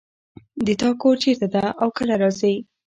د 0.65 0.67
تا 0.81 0.89
کور 1.01 1.15
چېرته 1.23 1.47
ده 1.53 1.65
او 1.81 1.87
کله 1.97 2.15
راځې 2.23 2.55